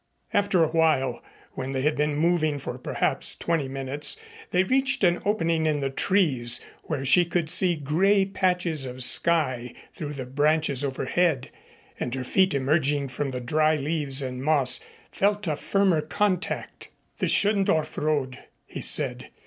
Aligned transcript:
After 0.33 0.63
a 0.63 0.67
while, 0.67 1.21
when 1.53 1.73
they 1.73 1.83
had 1.83 1.95
been 1.95 2.15
moving 2.15 2.57
for 2.57 2.79
perhaps 2.79 3.35
twenty 3.35 3.67
minutes, 3.67 4.17
they 4.49 4.63
reached 4.63 5.03
an 5.03 5.19
opening 5.25 5.67
in 5.67 5.79
the 5.79 5.91
trees 5.91 6.59
where 6.85 7.05
she 7.05 7.23
could 7.23 7.51
see 7.51 7.75
gray 7.75 8.25
patches 8.25 8.87
of 8.87 9.03
sky 9.03 9.75
through 9.93 10.13
the 10.13 10.25
branches 10.25 10.83
overhead, 10.83 11.51
and 11.99 12.15
her 12.15 12.23
feet 12.23 12.55
emerging 12.55 13.09
from 13.09 13.29
the 13.29 13.39
dry 13.41 13.75
leaves 13.75 14.23
and 14.23 14.41
moss 14.43 14.79
felt 15.11 15.45
a 15.47 15.55
firmer 15.55 16.01
contact. 16.01 16.89
"The 17.19 17.27
Schöndorf 17.27 17.95
road," 17.97 18.39
he 18.65 18.81
said. 18.81 19.29